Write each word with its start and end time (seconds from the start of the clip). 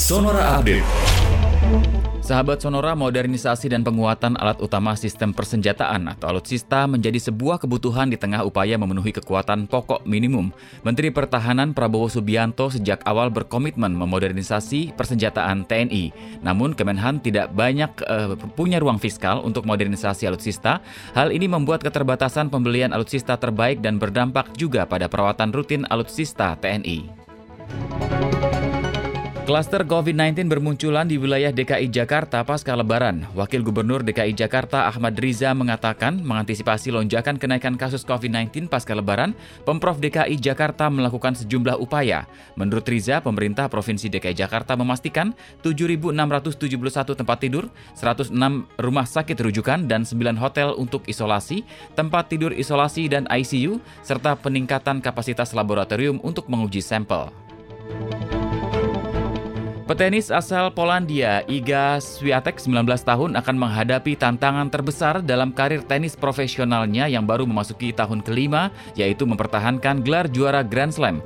Sonora 0.00 0.56
Update. 0.56 0.88
Sahabat 2.24 2.64
Sonora, 2.64 2.96
modernisasi 2.96 3.68
dan 3.68 3.84
penguatan 3.84 4.32
alat 4.40 4.56
utama 4.64 4.96
sistem 4.96 5.36
persenjataan 5.36 6.08
atau 6.08 6.32
alutsista 6.32 6.88
menjadi 6.88 7.20
sebuah 7.20 7.60
kebutuhan 7.60 8.08
di 8.08 8.16
tengah 8.16 8.48
upaya 8.48 8.80
memenuhi 8.80 9.12
kekuatan 9.12 9.68
pokok 9.68 10.08
minimum. 10.08 10.56
Menteri 10.88 11.12
Pertahanan 11.12 11.76
Prabowo 11.76 12.08
Subianto 12.08 12.72
sejak 12.72 13.04
awal 13.04 13.28
berkomitmen 13.28 13.92
memodernisasi 13.92 14.96
persenjataan 14.96 15.68
TNI. 15.68 16.16
Namun 16.40 16.72
Kemenhan 16.72 17.20
tidak 17.20 17.52
banyak 17.52 17.92
uh, 18.08 18.40
punya 18.56 18.80
ruang 18.80 18.96
fiskal 18.96 19.44
untuk 19.44 19.68
modernisasi 19.68 20.24
alutsista. 20.24 20.80
Hal 21.12 21.28
ini 21.28 21.44
membuat 21.44 21.84
keterbatasan 21.84 22.48
pembelian 22.48 22.96
alutsista 22.96 23.36
terbaik 23.36 23.84
dan 23.84 24.00
berdampak 24.00 24.48
juga 24.56 24.88
pada 24.88 25.12
perawatan 25.12 25.52
rutin 25.52 25.84
alutsista 25.92 26.56
TNI. 26.56 27.04
Klaster 29.50 29.82
COVID-19 29.82 30.46
bermunculan 30.46 31.10
di 31.10 31.18
wilayah 31.18 31.50
DKI 31.50 31.90
Jakarta 31.90 32.38
pasca 32.46 32.70
lebaran. 32.70 33.26
Wakil 33.34 33.66
Gubernur 33.66 34.06
DKI 34.06 34.30
Jakarta 34.38 34.86
Ahmad 34.86 35.18
Riza 35.18 35.50
mengatakan 35.58 36.22
mengantisipasi 36.22 36.94
lonjakan 36.94 37.34
kenaikan 37.34 37.74
kasus 37.74 38.06
COVID-19 38.06 38.70
pasca 38.70 38.94
lebaran, 38.94 39.34
Pemprov 39.66 39.98
DKI 39.98 40.38
Jakarta 40.38 40.86
melakukan 40.86 41.34
sejumlah 41.34 41.82
upaya. 41.82 42.30
Menurut 42.54 42.86
Riza, 42.86 43.18
pemerintah 43.18 43.66
Provinsi 43.66 44.06
DKI 44.06 44.38
Jakarta 44.38 44.78
memastikan 44.78 45.34
7.671 45.66 47.18
tempat 47.18 47.38
tidur, 47.42 47.66
106 47.98 48.30
rumah 48.78 49.06
sakit 49.10 49.34
rujukan, 49.34 49.82
dan 49.90 50.06
9 50.06 50.38
hotel 50.38 50.78
untuk 50.78 51.02
isolasi, 51.10 51.66
tempat 51.98 52.30
tidur 52.30 52.54
isolasi 52.54 53.10
dan 53.10 53.26
ICU, 53.26 53.82
serta 54.06 54.38
peningkatan 54.38 55.02
kapasitas 55.02 55.50
laboratorium 55.58 56.22
untuk 56.22 56.46
menguji 56.46 56.78
sampel. 56.78 57.49
Petenis 59.90 60.30
asal 60.30 60.70
Polandia, 60.70 61.42
Iga 61.50 61.98
Swiatek, 61.98 62.62
19 62.62 62.86
tahun, 63.02 63.34
akan 63.34 63.56
menghadapi 63.58 64.14
tantangan 64.14 64.70
terbesar 64.70 65.18
dalam 65.18 65.50
karir 65.50 65.82
tenis 65.82 66.14
profesionalnya 66.14 67.10
yang 67.10 67.26
baru 67.26 67.42
memasuki 67.42 67.90
tahun 67.90 68.22
kelima, 68.22 68.70
yaitu 68.94 69.26
mempertahankan 69.26 69.98
gelar 70.06 70.30
juara 70.30 70.62
Grand 70.62 70.94
Slam. 70.94 71.18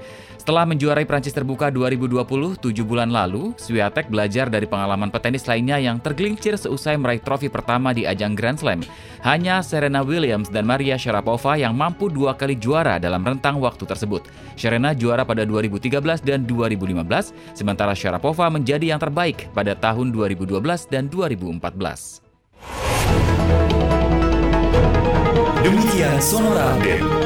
Setelah 0.45 0.69
menjuarai 0.69 1.09
Prancis 1.09 1.33
Terbuka 1.33 1.73
2020 1.73 2.61
tujuh 2.61 2.84
bulan 2.84 3.09
lalu, 3.09 3.56
Swiatek 3.56 4.12
belajar 4.12 4.53
dari 4.53 4.69
pengalaman 4.69 5.09
petenis 5.09 5.48
lainnya 5.48 5.81
yang 5.81 5.97
tergelincir 5.97 6.61
seusai 6.61 7.00
meraih 7.00 7.25
trofi 7.25 7.48
pertama 7.48 7.97
di 7.97 8.05
ajang 8.05 8.37
Grand 8.37 8.61
Slam. 8.61 8.84
Hanya 9.25 9.65
Serena 9.65 10.05
Williams 10.05 10.53
dan 10.53 10.69
Maria 10.69 11.00
Sharapova 11.00 11.56
yang 11.56 11.72
mampu 11.72 12.12
dua 12.12 12.37
kali 12.37 12.61
juara 12.61 13.00
dalam 13.00 13.25
rentang 13.25 13.56
waktu 13.56 13.89
tersebut. 13.89 14.28
Serena 14.53 14.92
juara 14.92 15.25
pada 15.25 15.48
2013 15.48 16.20
dan 16.20 16.45
2015, 16.45 17.33
sementara 17.56 17.97
Sharapova 17.97 18.53
menjadi 18.53 18.92
yang 18.92 19.00
terbaik 19.00 19.48
pada 19.56 19.72
tahun 19.72 20.12
2012 20.12 20.61
dan 20.92 21.09
2014. 21.09 22.20
Demikian 25.65 26.20
Sonora 26.20 26.77
Update. 26.77 27.23